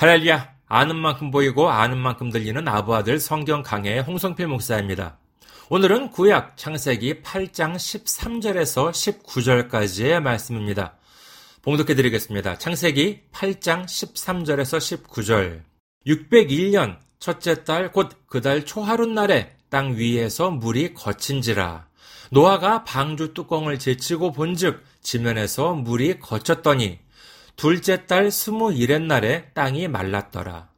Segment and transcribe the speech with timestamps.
[0.00, 0.54] 할렐루야!
[0.68, 5.18] 아는 만큼 보이고 아는 만큼 들리는 아부아들 성경 강해의 홍성필 목사입니다.
[5.70, 10.94] 오늘은 구약 창세기 8장 13절에서 19절까지의 말씀입니다.
[11.62, 12.58] 봉독해 드리겠습니다.
[12.58, 15.62] 창세기 8장 13절에서 19절.
[16.06, 21.88] 601년 첫째 달 곧 그 달 초하룻 날에 땅 위에서 물이 거친지라.
[22.30, 27.00] 노아가 방주 뚜껑을 제치고 본즉 지면에서 물이 거쳤더니
[27.58, 30.68] 둘째 달 스무 일의 날에 땅이 말랐더라.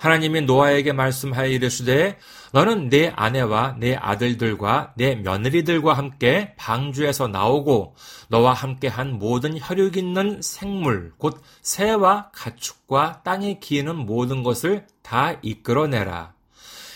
[0.00, 2.18] 하나님이 노아에게 말씀하여 이르시되
[2.52, 7.94] 너는 내 아내와 내 아들들과 내 며느리들과 함께 방주에서 나오고
[8.28, 15.36] 너와 함께 한 모든 혈육 있는 생물 곧 새와 가축과 땅에 기는 모든 것을 다
[15.42, 16.34] 이끌어내라.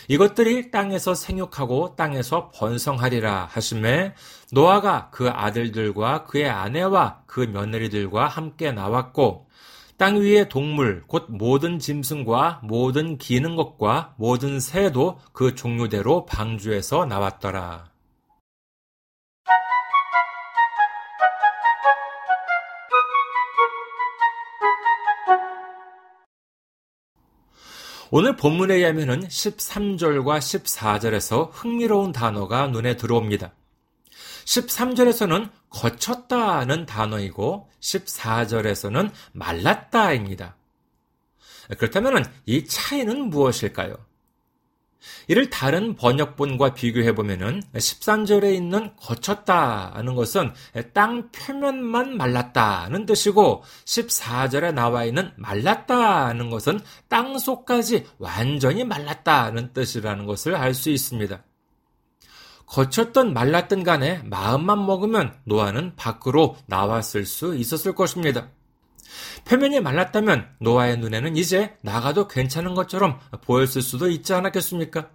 [0.09, 4.15] 이것들이 땅에서 생육하고 땅에서 번성하리라 하심에
[4.53, 9.49] 노아가 그 아들들과 그의 아내와 그 며느리들과 함께 나왔고
[9.97, 17.94] 땅 위의 동물 곧 모든 짐승과 모든 기는 것과 모든 새도 그 종류대로 방주에서 나왔더라.
[28.17, 33.53] 오늘 본문에 의하면 13절과 14절에서 흥미로운 단어가 눈에 들어옵니다.
[34.45, 40.55] 13절에서는 거쳤다는 단어이고 14절에서는 말랐다입니다.
[41.77, 43.97] 그렇다면 이 차이는 무엇일까요?
[45.29, 50.53] 이를 다른 번역본과 비교해 보면은 13절에 있는 거쳤다는 것은
[50.93, 60.55] 땅 표면만 말랐다는 뜻이고 14절에 나와 있는 말랐다는 것은 땅 속까지 완전히 말랐다는 뜻이라는 것을
[60.55, 61.43] 알 수 있습니다.
[62.67, 68.49] 거쳤던 말랐던 간에 마음만 먹으면 노아는 밖으로 나왔을 수 있었을 것입니다.
[69.45, 75.11] 표면이 말랐다면 노아의 눈에는 이제 나가도 괜찮은 것처럼 보였을 수도 있지 않았겠습니까?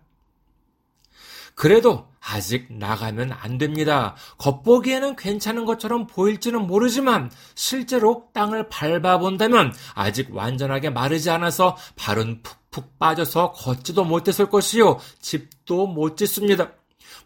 [1.60, 4.16] 그래도 아직 나가면 안 됩니다.
[4.38, 13.52] 겉보기에는 괜찮은 것처럼 보일지는 모르지만 실제로 땅을 밟아본다면 아직 완전하게 마르지 않아서 발은 푹푹 빠져서
[13.52, 15.00] 걷지도 못했을 것이요.
[15.20, 16.72] 집도 못 짓습니다.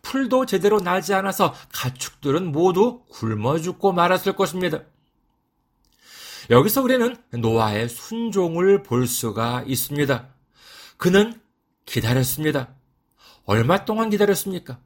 [0.02, 4.80] 풀도 제대로 나지 않아서 가축들은 모두 굶어 죽고 말았을 것입니다.
[6.50, 10.28] 여기서 우리는 노아의 순종을 볼 수가 있습니다.
[10.98, 11.40] 그는
[11.86, 12.76] 기다렸습니다.
[13.46, 14.80] 얼마 동안 기다렸습니까?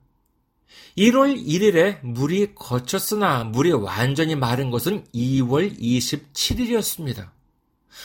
[0.97, 7.29] 1월 1일에 물이 거쳤으나 물이 완전히 마른 것은 2월 27일이었습니다.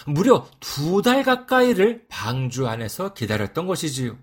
[0.06, 4.16] 무려 두 달 가까이를 방주 안에서 기다렸던 것이지요.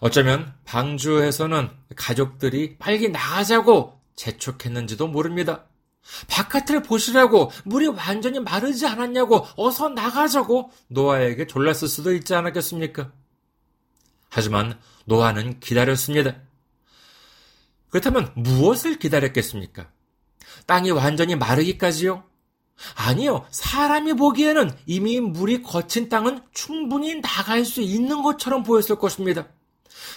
[0.00, 5.66] 어쩌면 방주에서는 가족들이 빨리 나가자고 재촉했는지도 모릅니다.
[6.28, 13.12] 바깥을 보시라고 물이 완전히 마르지 않았냐고 어서 나가자고 노아에게 졸랐을 수도 있지 않았겠습니까?
[14.28, 16.36] 하지만 노아는 기다렸습니다.
[17.90, 19.90] 그렇다면 무엇을 기다렸겠습니까?
[20.66, 22.24] 땅이 완전히 마르기까지요?
[22.94, 23.44] 아니요.
[23.50, 29.48] 사람이 보기에는 이미 물이 거친 땅은 충분히 나갈 수 있는 것처럼 보였을 것입니다.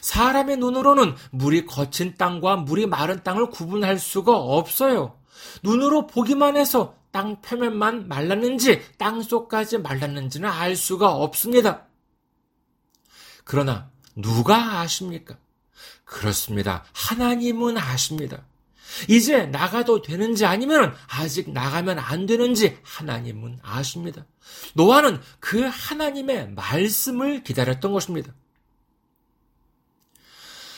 [0.02, 5.18] 사람의 눈으로는 물이 거친 땅과 물이 마른 땅을 구분할 수가 없어요.
[5.64, 11.88] 눈으로 보기만 해서 땅 표면만 말랐는지 땅 속까지 말랐는지는 알 수가 없습니다.
[13.44, 15.38] 그러나 누가 아십니까?
[16.06, 16.84] 그렇습니다.
[16.94, 18.46] 하나님은 아십니다.
[19.08, 24.26] 이제 나가도 되는지 아니면 아직 나가면 안 되는지 하나님은 아십니다.
[24.76, 28.34] 노아는 그 하나님의 말씀을 기다렸던 것입니다.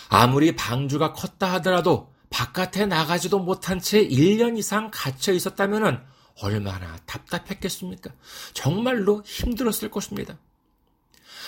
[0.09, 6.03] 아무리 방주가 컸다 하더라도 바깥에 나가지도 못한 채 1년 이상 갇혀 있었다면
[6.41, 8.11] 얼마나 답답했겠습니까?
[8.53, 10.37] 정말로 힘들었을 것입니다.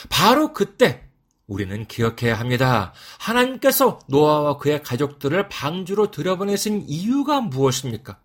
[0.10, 1.04] 바로 그때
[1.48, 2.94] 우리는 기억해야 합니다.
[3.20, 8.20] 하나님께서 노아와 그의 가족들을 방주로 들여보내신 이유가 무엇입니까?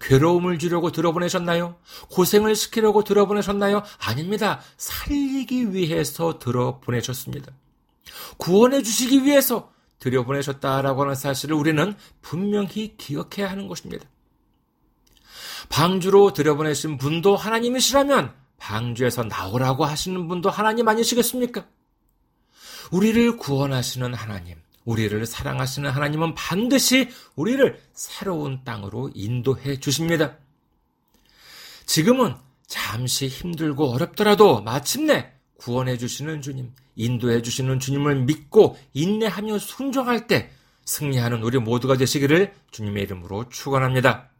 [0.00, 1.76] 괴로움을 주려고 들어보내셨나요?
[2.10, 3.82] 고생을 시키려고 들어보내셨나요?
[3.98, 4.60] 아닙니다.
[4.76, 7.52] 살리기 위해서 들어보내셨습니다.
[8.36, 14.06] 구원해 주시기 위해서 들여보내셨다라고 하는 사실을 우리는 분명히 기억해야 하는 것입니다.
[15.68, 21.66] 방주로 들여보내신 분도 하나님이시라면 방주에서 나오라고 하시는 분도 하나님 아니시겠습니까?
[22.90, 30.36] 우리를 구원하시는 하나님, 우리를 사랑하시는 하나님은 반드시 우리를 새로운 땅으로 인도해 주십니다.
[31.86, 32.34] 지금은
[32.66, 40.48] 잠시 힘들고 어렵더라도 마침내 구원해 주시는 주님, 인도해 주시는 주님을 믿고 인내하며 순종할 때
[40.86, 44.30] 승리하는 우리 모두가 되시기를 주님의 이름으로 축원합니다.